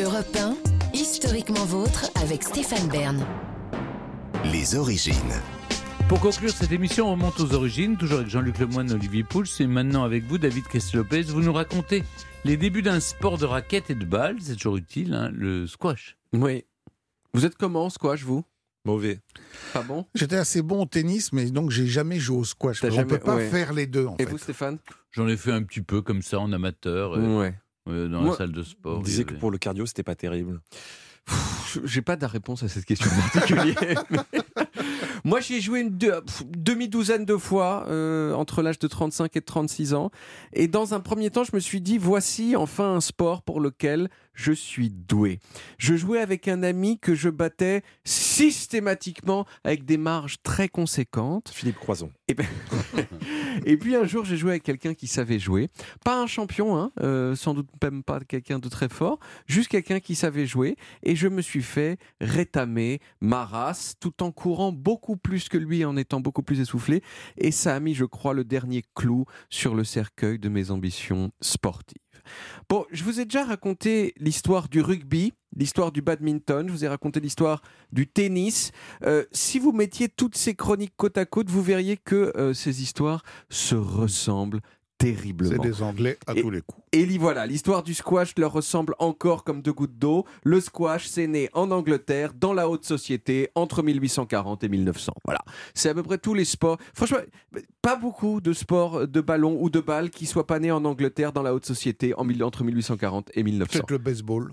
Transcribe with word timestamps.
Europe 0.00 0.36
1, 0.36 0.56
historiquement 0.94 1.64
vôtre 1.64 2.10
avec 2.22 2.42
Stéphane 2.42 2.88
Bern. 2.88 3.24
Les 4.50 4.74
origines. 4.76 5.14
Pour 6.08 6.20
conclure 6.20 6.50
cette 6.50 6.72
émission, 6.72 7.08
on 7.08 7.12
remonte 7.12 7.38
aux 7.40 7.52
origines, 7.54 7.96
toujours 7.96 8.18
avec 8.18 8.30
Jean-Luc 8.30 8.58
Lemoyne, 8.58 8.90
Olivier 8.92 9.22
Pouls, 9.24 9.44
et 9.60 9.66
maintenant 9.66 10.04
avec 10.04 10.24
vous, 10.24 10.38
David 10.38 10.64
Castel-Lopez. 10.68 11.22
Vous 11.22 11.42
nous 11.42 11.52
racontez 11.52 12.04
les 12.44 12.56
débuts 12.56 12.82
d'un 12.82 13.00
sport 13.00 13.38
de 13.38 13.44
raquette 13.44 13.90
et 13.90 13.94
de 13.94 14.04
balle, 14.04 14.36
c'est 14.40 14.54
toujours 14.56 14.76
utile, 14.76 15.14
hein, 15.14 15.30
le 15.34 15.66
squash. 15.66 16.16
Oui. 16.32 16.64
Vous 17.34 17.44
êtes 17.44 17.56
comment, 17.56 17.90
squash, 17.90 18.22
vous? 18.24 18.44
Mauvais. 18.84 19.20
Pas 19.72 19.82
bon? 19.82 20.06
J'étais 20.14 20.36
assez 20.36 20.60
bon 20.62 20.82
au 20.82 20.86
tennis, 20.86 21.32
mais 21.32 21.50
donc 21.50 21.70
j'ai 21.70 21.86
jamais 21.86 22.18
joué 22.18 22.38
au 22.38 22.44
squash. 22.44 22.82
On 22.84 22.90
jamais- 22.90 23.04
peut 23.06 23.18
pas 23.18 23.36
ouais. 23.36 23.48
faire 23.48 23.72
les 23.72 23.86
deux, 23.86 24.06
en 24.06 24.16
Et 24.18 24.24
fait. 24.24 24.30
vous, 24.30 24.38
Stéphane? 24.38 24.78
J'en 25.12 25.28
ai 25.28 25.36
fait 25.36 25.52
un 25.52 25.62
petit 25.62 25.82
peu 25.82 26.02
comme 26.02 26.22
ça 26.22 26.40
en 26.40 26.52
amateur, 26.52 27.16
euh, 27.16 27.38
Ouais. 27.38 27.54
Dans 27.86 28.20
Moi, 28.22 28.30
la 28.32 28.36
salle 28.36 28.52
de 28.52 28.62
sport. 28.62 28.98
On 28.98 29.02
disait 29.02 29.24
que 29.24 29.34
pour 29.34 29.50
le 29.50 29.58
cardio, 29.58 29.86
c'était 29.86 30.02
pas 30.02 30.14
terrible. 30.14 30.60
J'ai 31.84 32.02
pas 32.02 32.16
de 32.16 32.26
réponse 32.26 32.62
à 32.64 32.68
cette 32.68 32.84
question 32.84 33.08
en 33.10 33.28
particulier. 33.38 33.74
mais- 34.10 34.18
Moi, 35.24 35.38
j'y 35.40 35.54
ai 35.54 35.60
joué 35.60 35.80
une 35.80 35.90
deux- 35.96 36.20
demi-douzaine 36.48 37.24
de 37.24 37.36
fois 37.36 37.86
euh, 37.88 38.32
entre 38.34 38.60
l'âge 38.60 38.80
de 38.80 38.88
35 38.88 39.36
et 39.36 39.40
de 39.40 39.44
36 39.44 39.94
ans. 39.94 40.10
Et 40.52 40.66
dans 40.66 40.94
un 40.94 41.00
premier 41.00 41.30
temps, 41.30 41.44
je 41.44 41.52
me 41.54 41.60
suis 41.60 41.80
dit, 41.80 41.96
voici 41.96 42.56
enfin 42.56 42.94
un 42.94 43.00
sport 43.00 43.42
pour 43.42 43.60
lequel 43.60 44.10
je 44.34 44.52
suis 44.52 44.90
doué. 44.90 45.40
Je 45.78 45.94
jouais 45.94 46.20
avec 46.20 46.48
un 46.48 46.62
ami 46.62 46.98
que 46.98 47.14
je 47.14 47.28
battais 47.28 47.82
systématiquement 48.04 49.46
avec 49.64 49.84
des 49.84 49.96
marges 49.96 50.36
très 50.42 50.68
conséquentes. 50.68 51.50
Philippe 51.52 51.76
Croison. 51.78 52.10
Et, 52.28 52.34
ben- 52.34 52.46
et 53.66 53.76
puis 53.76 53.94
un 53.96 54.04
jour, 54.04 54.24
j'ai 54.24 54.36
joué 54.36 54.50
avec 54.52 54.62
quelqu'un 54.62 54.94
qui 54.94 55.06
savait 55.06 55.38
jouer. 55.38 55.68
Pas 56.04 56.20
un 56.20 56.26
champion, 56.26 56.76
hein, 56.76 56.92
euh, 57.00 57.34
sans 57.36 57.54
doute 57.54 57.68
même 57.82 58.02
pas 58.02 58.20
quelqu'un 58.20 58.58
de 58.58 58.68
très 58.68 58.88
fort, 58.88 59.18
juste 59.46 59.68
quelqu'un 59.68 60.00
qui 60.00 60.14
savait 60.14 60.46
jouer. 60.46 60.76
Et 61.02 61.16
je 61.16 61.28
me 61.28 61.42
suis 61.42 61.62
fait 61.62 61.98
rétamer 62.20 63.00
ma 63.20 63.44
race 63.44 63.94
tout 64.00 64.22
en 64.22 64.32
courant 64.32 64.72
beaucoup 64.72 65.16
plus 65.16 65.48
que 65.48 65.58
lui, 65.58 65.84
en 65.84 65.96
étant 65.96 66.20
beaucoup 66.20 66.42
plus 66.42 66.60
essoufflé. 66.60 67.02
Et 67.36 67.50
ça 67.50 67.74
a 67.74 67.80
mis, 67.80 67.94
je 67.94 68.04
crois, 68.04 68.34
le 68.34 68.44
dernier 68.44 68.82
clou 68.94 69.24
sur 69.50 69.74
le 69.74 69.84
cercueil 69.84 70.38
de 70.38 70.48
mes 70.48 70.70
ambitions 70.70 71.32
sportives. 71.40 72.01
Bon, 72.68 72.86
je 72.90 73.04
vous 73.04 73.20
ai 73.20 73.24
déjà 73.24 73.44
raconté 73.44 74.14
l'histoire 74.18 74.68
du 74.68 74.80
rugby, 74.80 75.32
l'histoire 75.56 75.92
du 75.92 76.02
badminton, 76.02 76.66
je 76.68 76.72
vous 76.72 76.84
ai 76.84 76.88
raconté 76.88 77.20
l'histoire 77.20 77.62
du 77.92 78.06
tennis. 78.06 78.72
Euh, 79.04 79.24
si 79.32 79.58
vous 79.58 79.72
mettiez 79.72 80.08
toutes 80.08 80.36
ces 80.36 80.54
chroniques 80.54 80.94
côte 80.96 81.18
à 81.18 81.26
côte, 81.26 81.50
vous 81.50 81.62
verriez 81.62 81.96
que 81.96 82.32
euh, 82.36 82.54
ces 82.54 82.82
histoires 82.82 83.22
se 83.50 83.74
ressemblent 83.74 84.60
C'est 85.02 85.58
des 85.58 85.82
Anglais 85.82 86.18
à 86.26 86.34
Et- 86.34 86.42
tous 86.42 86.50
les 86.50 86.60
coups. 86.60 86.82
Et 86.92 87.06
voilà, 87.18 87.46
l'histoire 87.46 87.82
du 87.82 87.94
squash 87.94 88.34
leur 88.36 88.52
ressemble 88.52 88.94
encore 88.98 89.44
comme 89.44 89.62
deux 89.62 89.72
gouttes 89.72 89.98
d'eau. 89.98 90.24
Le 90.44 90.60
squash, 90.60 91.06
c'est 91.06 91.26
né 91.26 91.48
en 91.54 91.70
Angleterre, 91.70 92.32
dans 92.34 92.52
la 92.52 92.68
haute 92.68 92.84
société, 92.84 93.48
entre 93.54 93.82
1840 93.82 94.62
et 94.64 94.68
1900. 94.68 95.12
Voilà, 95.24 95.40
c'est 95.74 95.88
à 95.88 95.94
peu 95.94 96.02
près 96.02 96.18
tous 96.18 96.34
les 96.34 96.44
sports. 96.44 96.78
Franchement, 96.94 97.18
pas 97.80 97.96
beaucoup 97.96 98.40
de 98.40 98.52
sports 98.52 99.08
de 99.08 99.20
ballon 99.20 99.56
ou 99.60 99.70
de 99.70 99.80
balle 99.80 100.10
qui 100.10 100.26
soient 100.26 100.46
pas 100.46 100.58
nés 100.58 100.70
en 100.70 100.84
Angleterre, 100.84 101.32
dans 101.32 101.42
la 101.42 101.54
haute 101.54 101.66
société, 101.66 102.14
en 102.16 102.28
entre 102.42 102.64
1840 102.64 103.30
et 103.34 103.42
1900. 103.42 103.72
Peut-être 103.72 103.90
le 103.90 103.98
baseball. 103.98 104.52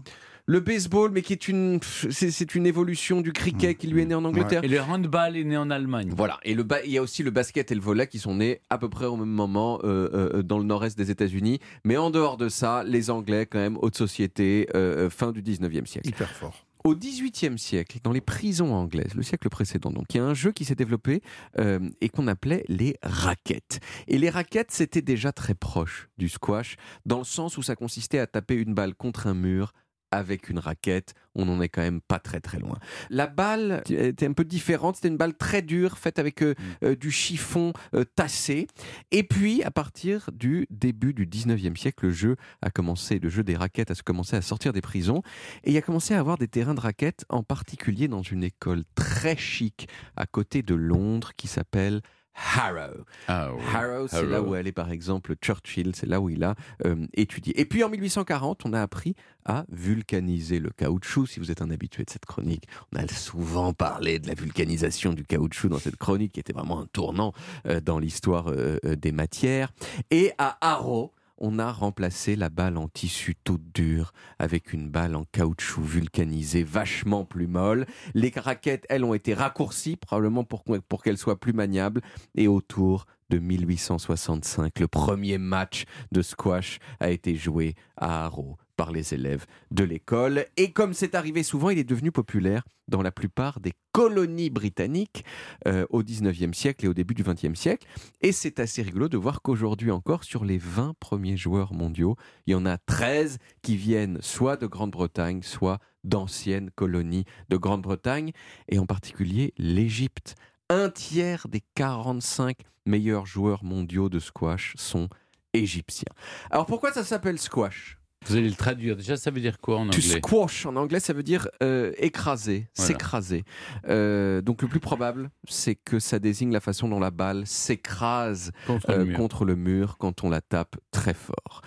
Le 0.49 0.61
baseball, 0.61 1.11
mais 1.11 1.21
qui 1.21 1.31
est 1.33 1.47
une, 1.47 1.79
c'est 1.83 2.31
c'est 2.31 2.55
une 2.55 2.65
évolution 2.65 3.21
du 3.21 3.33
cricket 3.33 3.77
qui 3.77 3.85
lui 3.85 4.01
est 4.01 4.05
né 4.05 4.15
en 4.15 4.25
Angleterre. 4.25 4.63
Et 4.63 4.67
le 4.67 4.81
handball 4.81 5.37
est 5.37 5.43
né 5.43 5.55
en 5.57 5.69
Allemagne. 5.69 6.11
Voilà, 6.17 6.39
et 6.41 6.55
le 6.55 6.63
ba- 6.63 6.81
il 6.83 6.89
y 6.91 6.97
a 6.97 7.03
aussi 7.03 7.21
le 7.21 7.29
basket 7.29 7.71
et 7.71 7.75
le 7.75 7.81
volley 7.81 8.07
qui 8.07 8.17
sont 8.17 8.33
nés 8.33 8.59
à 8.71 8.79
peu 8.79 8.89
près 8.89 9.05
au 9.05 9.15
même 9.15 9.29
moment 9.29 9.77
euh, 9.83 10.09
euh, 10.37 10.41
dans 10.41 10.57
le 10.57 10.63
nord-est 10.63 10.97
des 10.97 11.11
États-Unis. 11.11 11.59
Mais 11.83 11.97
en 11.97 12.09
dehors 12.09 12.35
de 12.35 12.49
ça, 12.49 12.83
les 12.83 13.11
Anglais, 13.11 13.45
quand 13.45 13.59
même, 13.59 13.77
haute 13.79 13.95
société, 13.95 14.67
euh, 14.73 15.11
fin 15.11 15.31
du 15.31 15.43
19e 15.43 15.85
siècle. 15.85 16.09
Hyper 16.09 16.31
fort. 16.31 16.65
Au 16.83 16.95
18e 16.95 17.57
siècle, 17.59 17.99
dans 18.03 18.11
les 18.11 18.21
prisons 18.21 18.73
anglaises, 18.73 19.13
le 19.13 19.21
siècle 19.21 19.49
précédent, 19.49 19.91
donc, 19.91 20.05
il 20.15 20.17
y 20.17 20.19
a 20.19 20.25
un 20.25 20.33
jeu 20.33 20.51
qui 20.51 20.65
s'est 20.65 20.73
développé 20.73 21.21
euh, 21.59 21.77
et 22.01 22.09
qu'on 22.09 22.25
appelait 22.25 22.63
les 22.69 22.95
raquettes. 23.03 23.81
Et 24.07 24.17
les 24.17 24.31
raquettes, 24.31 24.71
c'était 24.71 25.03
déjà 25.03 25.31
très 25.31 25.53
proche 25.53 26.09
du 26.17 26.27
squash, 26.27 26.77
dans 27.05 27.19
le 27.19 27.23
sens 27.25 27.57
où 27.59 27.61
ça 27.61 27.75
consistait 27.75 28.17
à 28.17 28.25
taper 28.25 28.55
une 28.55 28.73
balle 28.73 28.95
contre 28.95 29.27
un 29.27 29.35
mur 29.35 29.73
avec 30.11 30.49
une 30.49 30.59
raquette, 30.59 31.13
on 31.35 31.45
n'en 31.45 31.61
est 31.61 31.69
quand 31.69 31.81
même 31.81 32.01
pas 32.01 32.19
très 32.19 32.39
très 32.39 32.59
loin. 32.59 32.77
La 33.09 33.27
balle 33.27 33.83
était 33.89 34.25
un 34.25 34.33
peu 34.33 34.43
différente, 34.43 34.95
c'était 34.95 35.07
une 35.07 35.17
balle 35.17 35.35
très 35.35 35.61
dure, 35.61 35.97
faite 35.97 36.19
avec 36.19 36.41
euh, 36.41 36.55
euh, 36.83 36.95
du 36.95 37.11
chiffon 37.11 37.73
euh, 37.93 38.03
tassé. 38.03 38.67
Et 39.11 39.23
puis, 39.23 39.63
à 39.63 39.71
partir 39.71 40.29
du 40.33 40.67
début 40.69 41.13
du 41.13 41.25
19e 41.25 41.75
siècle, 41.75 42.07
le 42.07 42.11
jeu 42.11 42.35
a 42.61 42.69
commencé, 42.69 43.19
le 43.19 43.29
jeu 43.29 43.43
des 43.43 43.55
raquettes 43.55 43.91
a 43.91 43.95
commencé 43.95 44.35
à 44.35 44.41
sortir 44.41 44.73
des 44.73 44.81
prisons. 44.81 45.21
Et 45.63 45.71
il 45.71 45.77
a 45.77 45.81
commencé 45.81 46.13
à 46.13 46.19
avoir 46.19 46.37
des 46.37 46.47
terrains 46.47 46.75
de 46.75 46.81
raquettes, 46.81 47.25
en 47.29 47.43
particulier 47.43 48.07
dans 48.07 48.23
une 48.23 48.43
école 48.43 48.83
très 48.95 49.37
chic 49.37 49.87
à 50.15 50.25
côté 50.25 50.61
de 50.61 50.75
Londres 50.75 51.31
qui 51.35 51.47
s'appelle 51.47 52.01
Harrow. 52.33 53.05
Ah, 53.27 53.49
oui. 53.53 53.61
Harrow, 53.73 54.07
c'est 54.07 54.25
là 54.25 54.41
où 54.41 54.53
allait 54.53 54.71
par 54.71 54.91
exemple 54.91 55.35
Churchill, 55.41 55.95
c'est 55.95 56.07
là 56.07 56.21
où 56.21 56.29
il 56.29 56.43
a 56.43 56.55
euh, 56.85 57.05
étudié. 57.13 57.59
Et 57.59 57.65
puis 57.65 57.83
en 57.83 57.89
1840, 57.89 58.65
on 58.65 58.73
a 58.73 58.81
appris 58.81 59.15
à 59.45 59.65
vulcaniser 59.69 60.59
le 60.59 60.69
caoutchouc. 60.69 61.27
Si 61.27 61.39
vous 61.39 61.51
êtes 61.51 61.61
un 61.61 61.69
habitué 61.69 62.03
de 62.03 62.09
cette 62.09 62.25
chronique, 62.25 62.67
on 62.93 62.97
a 62.97 63.07
souvent 63.07 63.73
parlé 63.73 64.19
de 64.19 64.27
la 64.27 64.33
vulcanisation 64.33 65.13
du 65.13 65.23
caoutchouc 65.25 65.69
dans 65.69 65.79
cette 65.79 65.97
chronique 65.97 66.33
qui 66.33 66.39
était 66.39 66.53
vraiment 66.53 66.81
un 66.81 66.87
tournant 66.87 67.33
euh, 67.67 67.81
dans 67.81 67.99
l'histoire 67.99 68.49
euh, 68.49 68.77
des 68.83 69.11
matières. 69.11 69.71
Et 70.11 70.31
à 70.37 70.57
Harrow, 70.61 71.13
on 71.39 71.59
a 71.59 71.71
remplacé 71.71 72.35
la 72.35 72.49
balle 72.49 72.77
en 72.77 72.87
tissu 72.87 73.35
toute 73.43 73.71
dure 73.73 74.11
avec 74.37 74.73
une 74.73 74.89
balle 74.89 75.15
en 75.15 75.23
caoutchouc 75.31 75.81
vulcanisé 75.81 76.63
vachement 76.63 77.25
plus 77.25 77.47
molle. 77.47 77.85
Les 78.13 78.31
raquettes, 78.35 78.85
elles, 78.89 79.03
ont 79.03 79.13
été 79.13 79.33
raccourcies, 79.33 79.95
probablement 79.95 80.43
pour, 80.43 80.63
qu'elles 81.03 81.17
soient 81.17 81.39
plus 81.39 81.53
maniables. 81.53 82.01
Et 82.35 82.47
autour 82.47 83.05
de 83.29 83.39
1865, 83.39 84.79
le 84.79 84.87
premier 84.87 85.37
match 85.37 85.85
de 86.11 86.21
squash 86.21 86.79
a 86.99 87.09
été 87.09 87.35
joué 87.35 87.75
à 87.95 88.25
Harrow 88.25 88.57
par 88.79 88.93
les 88.93 89.13
élèves 89.13 89.45
de 89.71 89.83
l'école. 89.83 90.45
Et 90.55 90.71
comme 90.71 90.93
c'est 90.93 91.13
arrivé 91.13 91.43
souvent, 91.43 91.69
il 91.69 91.77
est 91.79 91.83
devenu 91.83 92.13
populaire 92.13 92.63
dans 92.87 93.01
la 93.01 93.11
plupart 93.11 93.59
des 93.59 93.73
colonies 93.91 94.49
britanniques 94.49 95.25
euh, 95.67 95.85
au 95.89 96.01
19e 96.01 96.53
siècle 96.53 96.85
et 96.85 96.87
au 96.87 96.93
début 96.93 97.13
du 97.13 97.21
20e 97.21 97.55
siècle. 97.55 97.85
Et 98.21 98.31
c'est 98.31 98.57
assez 98.57 98.81
rigolo 98.81 99.09
de 99.09 99.17
voir 99.17 99.41
qu'aujourd'hui 99.41 99.91
encore, 99.91 100.23
sur 100.23 100.45
les 100.45 100.57
20 100.57 100.93
premiers 100.97 101.35
joueurs 101.35 101.73
mondiaux, 101.73 102.15
il 102.47 102.51
y 102.51 102.55
en 102.55 102.65
a 102.65 102.77
13 102.77 103.39
qui 103.63 103.75
viennent 103.75 104.17
soit 104.21 104.55
de 104.55 104.65
Grande-Bretagne, 104.65 105.41
soit 105.43 105.79
d'anciennes 106.05 106.71
colonies 106.71 107.25
de 107.49 107.57
Grande-Bretagne, 107.57 108.31
et 108.69 108.79
en 108.79 108.85
particulier 108.85 109.53
l'Égypte. 109.57 110.35
Un 110.69 110.89
tiers 110.89 111.49
des 111.49 111.63
45 111.75 112.55
meilleurs 112.85 113.25
joueurs 113.25 113.65
mondiaux 113.65 114.07
de 114.07 114.19
squash 114.19 114.73
sont 114.77 115.09
égyptiens. 115.53 116.13
Alors 116.49 116.65
pourquoi 116.65 116.93
ça 116.93 117.03
s'appelle 117.03 117.39
squash? 117.39 117.98
Vous 118.27 118.35
allez 118.35 118.49
le 118.49 118.55
traduire. 118.55 118.95
Déjà, 118.97 119.15
ça 119.17 119.31
veut 119.31 119.39
dire 119.39 119.59
quoi 119.59 119.77
en 119.77 119.87
To 119.87 119.97
anglais 119.97 120.01
squash 120.01 120.65
en 120.65 120.75
anglais, 120.75 120.99
ça 120.99 121.13
veut 121.13 121.23
dire 121.23 121.47
euh, 121.63 121.93
écraser, 121.97 122.67
Voilà. 122.75 122.87
s'écraser. 122.87 123.43
Euh, 123.87 124.41
donc 124.41 124.61
le 124.61 124.67
plus 124.67 124.79
probable, 124.81 125.29
c'est 125.47 125.75
que 125.75 125.99
ça 125.99 126.19
désigne 126.19 126.51
la 126.51 126.59
façon 126.59 126.89
dont 126.89 126.99
la 126.99 127.11
balle 127.11 127.47
s'écrase 127.47 128.51
Contre 128.67 128.89
euh, 128.89 128.97
le 128.97 129.05
mur. 129.05 129.17
contre 129.17 129.45
le 129.45 129.55
mur 129.55 129.97
quand 129.97 130.23
on 130.23 130.29
la 130.29 130.41
tape 130.41 130.75
très 130.91 131.13
fort. 131.13 131.61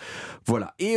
Voilà. 0.46 0.74
Et 0.78 0.96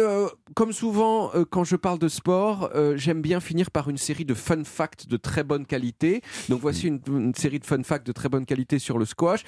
comme 0.56 0.74
souvent, 0.74 1.32
quand 1.50 1.64
je 1.64 1.76
parle 1.78 2.00
de 2.00 2.08
sport, 2.10 2.70
j'aime 2.96 3.22
bien 3.22 3.40
finir 3.40 3.72
par 3.72 3.90
une 3.90 3.98
série 3.98 4.26
de 4.26 4.34
fun 4.34 4.64
facts 4.64 5.08
de 5.08 5.18
très 5.18 5.44
bonne 5.44 5.66
qualité. 5.66 6.22
Donc 6.50 6.60
voici 6.62 6.88
une, 6.88 7.00
une 7.08 7.34
série 7.36 7.60
de 7.60 7.66
fun 7.66 7.82
facts 7.84 8.06
de 8.06 8.12
très 8.12 8.30
bonne 8.30 8.46
qualité 8.46 8.78
sur 8.80 8.98
le 8.98 9.06
squash. 9.06 9.44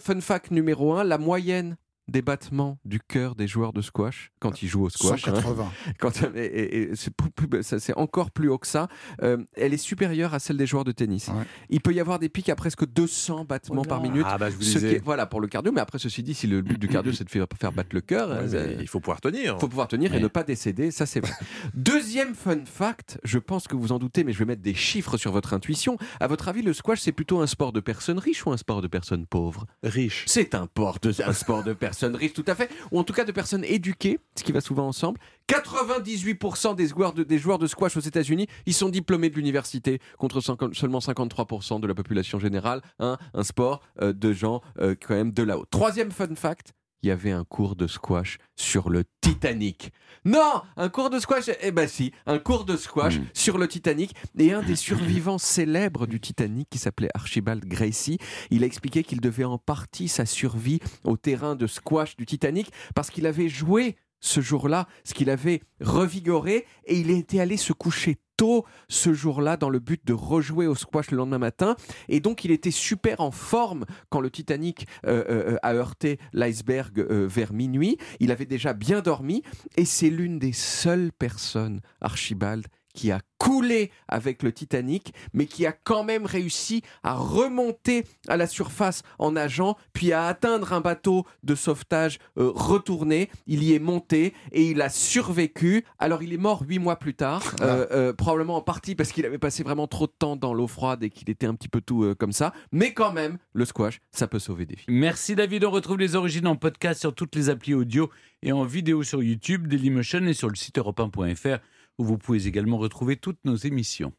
Fun 0.00 0.20
fact 0.20 0.50
numéro 0.50 0.94
1, 0.94 1.04
la 1.04 1.18
moyenne 1.18 1.76
des 2.08 2.22
battements 2.22 2.78
du 2.84 3.00
cœur 3.00 3.34
des 3.34 3.46
joueurs 3.46 3.72
de 3.72 3.82
squash 3.82 4.30
quand 4.40 4.62
ils 4.62 4.68
jouent 4.68 4.84
au 4.84 4.90
squash. 4.90 5.28
hein. 5.28 5.34
180. 5.36 5.72
Quand, 5.98 6.10
et- 6.34 6.38
et- 6.44 6.82
et 6.92 7.62
c'est 7.62 7.96
encore 7.96 8.30
plus 8.30 8.48
haut 8.48 8.58
que 8.58 8.66
ça. 8.66 8.88
Euh, 9.22 9.36
elle 9.56 9.74
est 9.74 9.76
supérieure 9.78 10.32
à 10.34 10.38
celle 10.38 10.56
des 10.56 10.66
joueurs 10.66 10.84
de 10.84 10.92
tennis. 10.92 11.28
Ouais. 11.28 11.44
Il 11.70 11.80
peut 11.80 11.92
y 11.92 12.00
avoir 12.00 12.18
des 12.18 12.28
pics 12.28 12.48
à 12.48 12.56
presque 12.56 12.86
200 12.86 13.44
battements 13.44 13.84
par 13.84 14.00
minute. 14.00 14.24
Ah 14.26 14.38
bah 14.38 14.50
je 14.50 14.56
vous 14.56 14.62
Ce 14.62 14.78
qui 14.78 14.84
est- 14.86 15.04
voilà 15.04 15.26
pour 15.26 15.40
le 15.40 15.48
cardio, 15.48 15.70
mais 15.72 15.80
après 15.80 15.98
ceci 15.98 16.22
dit, 16.22 16.34
si 16.34 16.46
le 16.46 16.62
but 16.62 16.78
du 16.78 16.88
cardio 16.88 17.12
c'est 17.12 17.24
de 17.24 17.30
faire, 17.30 17.46
faire 17.60 17.72
battre 17.72 17.90
le 17.92 18.00
cœur, 18.00 18.30
Ouais, 18.30 18.54
euh, 18.54 18.76
il 18.80 18.88
faut 18.88 19.00
pouvoir 19.00 19.20
tenir. 19.20 19.58
faut 19.60 19.68
pouvoir 19.68 19.88
tenir 19.88 20.14
et 20.14 20.20
ne 20.20 20.28
pas 20.28 20.44
décéder, 20.44 20.90
ça 20.90 21.04
c'est 21.06 21.20
vrai. 21.20 21.32
Deuxième 21.74 22.34
fun 22.34 22.64
fact, 22.64 23.18
je 23.24 23.38
pense 23.38 23.68
que 23.68 23.76
vous 23.76 23.92
en 23.92 23.98
doutez, 23.98 24.24
mais 24.24 24.32
je 24.32 24.38
vais 24.38 24.44
mettre 24.44 24.62
des 24.62 24.74
chiffres 24.74 25.16
sur 25.16 25.32
votre 25.32 25.52
intuition. 25.54 25.96
À 26.20 26.26
votre 26.26 26.48
avis, 26.48 26.62
le 26.62 26.72
squash 26.72 27.00
c'est 27.00 27.12
plutôt 27.12 27.40
un 27.40 27.46
sport 27.46 27.72
de 27.72 27.80
personnes 27.80 28.18
riches 28.18 28.46
ou 28.46 28.50
un 28.52 28.56
sport 28.56 28.82
de 28.82 28.88
personnes 28.88 29.26
pauvres? 29.26 29.66
Riche. 29.82 30.24
c'est 30.26 30.54
un, 30.54 30.66
port 30.66 30.98
de- 31.02 31.12
un 31.24 31.32
sport 31.32 31.62
de 31.64 31.72
personnes 31.72 31.97
riches, 32.06 32.32
tout 32.32 32.44
à 32.46 32.54
fait, 32.54 32.70
ou 32.90 32.98
en 32.98 33.04
tout 33.04 33.12
cas 33.12 33.24
de 33.24 33.32
personnes 33.32 33.64
éduquées, 33.64 34.18
ce 34.36 34.44
qui 34.44 34.52
va 34.52 34.60
souvent 34.60 34.86
ensemble. 34.86 35.18
98% 35.48 36.74
des 36.74 36.88
joueurs, 36.88 37.12
de, 37.12 37.22
des 37.22 37.38
joueurs 37.38 37.58
de 37.58 37.66
squash 37.66 37.96
aux 37.96 38.00
États-Unis, 38.00 38.46
ils 38.66 38.74
sont 38.74 38.88
diplômés 38.88 39.30
de 39.30 39.34
l'université, 39.36 40.00
contre 40.18 40.40
50 40.40 40.74
seulement 40.74 40.98
53% 40.98 41.80
de 41.80 41.86
la 41.86 41.94
population 41.94 42.38
générale. 42.38 42.82
hein, 42.98 43.16
un 43.34 43.42
sport 43.44 43.80
euh, 44.02 44.12
de 44.12 44.32
gens 44.32 44.60
euh, 44.80 44.94
quand 45.00 45.14
même 45.14 45.32
de 45.32 45.42
là-haut. 45.42 45.64
Troisième 45.70 46.10
fun 46.10 46.34
fact, 46.34 46.72
il 47.02 47.08
y 47.08 47.12
avait 47.12 47.30
un 47.32 47.44
cours 47.44 47.76
de 47.76 47.86
squash 47.86 48.38
sur 48.56 48.90
le 48.90 49.04
Titanic. 49.20 49.92
Non, 50.24 50.62
un 50.76 50.88
cours 50.88 51.10
de 51.10 51.18
squash, 51.18 51.50
eh 51.60 51.70
ben 51.70 51.86
si, 51.88 52.12
un 52.26 52.38
cours 52.38 52.64
de 52.64 52.76
squash 52.76 53.18
Mm. 53.18 53.24
sur 53.34 53.58
le 53.58 53.68
Titanic. 53.68 54.14
Et 54.38 54.52
un 54.52 54.62
des 54.62 54.76
survivants 54.88 55.38
célèbres 55.38 56.06
du 56.06 56.20
Titanic, 56.20 56.68
qui 56.70 56.78
s'appelait 56.78 57.08
Archibald 57.14 57.64
Gracie, 57.64 58.18
il 58.50 58.62
a 58.62 58.66
expliqué 58.66 59.04
qu'il 59.04 59.20
devait 59.20 59.44
en 59.44 59.58
partie 59.58 60.08
sa 60.08 60.26
survie 60.26 60.80
au 61.04 61.16
terrain 61.16 61.54
de 61.54 61.66
squash 61.66 62.16
du 62.16 62.26
Titanic 62.26 62.70
parce 62.94 63.10
qu'il 63.10 63.26
avait 63.26 63.48
joué 63.48 63.96
ce 64.20 64.40
jour-là, 64.40 64.86
ce 65.04 65.14
qu'il 65.14 65.30
avait 65.30 65.62
revigoré, 65.80 66.66
et 66.86 66.98
il 66.98 67.10
était 67.10 67.40
allé 67.40 67.56
se 67.56 67.72
coucher 67.72 68.18
tôt 68.38 68.64
ce 68.88 69.12
jour-là 69.12 69.58
dans 69.58 69.68
le 69.68 69.80
but 69.80 70.00
de 70.06 70.14
rejouer 70.14 70.66
au 70.66 70.74
squash 70.74 71.10
le 71.10 71.18
lendemain 71.18 71.38
matin. 71.38 71.76
Et 72.08 72.20
donc 72.20 72.44
il 72.46 72.50
était 72.50 72.70
super 72.70 73.20
en 73.20 73.30
forme 73.30 73.84
quand 74.08 74.20
le 74.20 74.30
Titanic 74.30 74.86
euh, 75.06 75.24
euh, 75.28 75.56
a 75.62 75.74
heurté 75.74 76.18
l'iceberg 76.32 77.00
euh, 77.00 77.26
vers 77.26 77.52
minuit. 77.52 77.98
Il 78.20 78.30
avait 78.30 78.46
déjà 78.46 78.72
bien 78.72 79.02
dormi 79.02 79.42
et 79.76 79.84
c'est 79.84 80.08
l'une 80.08 80.38
des 80.38 80.52
seules 80.52 81.10
personnes, 81.12 81.80
Archibald, 82.00 82.66
qui 82.98 83.12
a 83.12 83.20
coulé 83.38 83.92
avec 84.08 84.42
le 84.42 84.50
Titanic, 84.50 85.14
mais 85.32 85.46
qui 85.46 85.66
a 85.66 85.72
quand 85.72 86.02
même 86.02 86.26
réussi 86.26 86.82
à 87.04 87.14
remonter 87.14 88.04
à 88.26 88.36
la 88.36 88.48
surface 88.48 89.04
en 89.20 89.30
nageant, 89.30 89.76
puis 89.92 90.12
à 90.12 90.26
atteindre 90.26 90.72
un 90.72 90.80
bateau 90.80 91.24
de 91.44 91.54
sauvetage 91.54 92.18
euh, 92.38 92.50
retourné. 92.52 93.30
Il 93.46 93.62
y 93.62 93.72
est 93.72 93.78
monté 93.78 94.34
et 94.50 94.70
il 94.70 94.82
a 94.82 94.88
survécu. 94.88 95.84
Alors 96.00 96.24
il 96.24 96.32
est 96.32 96.38
mort 96.38 96.64
huit 96.66 96.80
mois 96.80 96.96
plus 96.96 97.14
tard, 97.14 97.54
euh, 97.60 97.86
euh, 97.92 98.12
probablement 98.12 98.56
en 98.56 98.62
partie 98.62 98.96
parce 98.96 99.12
qu'il 99.12 99.24
avait 99.24 99.38
passé 99.38 99.62
vraiment 99.62 99.86
trop 99.86 100.08
de 100.08 100.14
temps 100.18 100.34
dans 100.34 100.52
l'eau 100.52 100.66
froide 100.66 101.04
et 101.04 101.10
qu'il 101.10 101.30
était 101.30 101.46
un 101.46 101.54
petit 101.54 101.68
peu 101.68 101.80
tout 101.80 102.16
comme 102.18 102.32
ça. 102.32 102.52
Mais 102.72 102.92
quand 102.92 103.12
même, 103.12 103.38
le 103.52 103.64
squash, 103.64 104.00
ça 104.10 104.26
peut 104.26 104.40
sauver 104.40 104.66
des 104.66 104.74
vies. 104.74 104.86
Merci 104.88 105.36
David, 105.36 105.64
on 105.64 105.70
retrouve 105.70 105.98
les 105.98 106.16
origines 106.16 106.48
en 106.48 106.56
podcast 106.56 106.98
sur 106.98 107.14
toutes 107.14 107.36
les 107.36 107.48
applis 107.48 107.74
audio 107.74 108.10
et 108.42 108.50
en 108.50 108.64
vidéo 108.64 109.04
sur 109.04 109.22
YouTube, 109.22 109.68
Dailymotion 109.68 110.26
et 110.26 110.34
sur 110.34 110.48
le 110.48 110.56
site 110.56 110.78
europe 110.78 110.98
1.fr 110.98 111.60
où 111.98 112.04
vous 112.04 112.18
pouvez 112.18 112.46
également 112.46 112.78
retrouver 112.78 113.16
toutes 113.16 113.44
nos 113.44 113.56
émissions. 113.56 114.12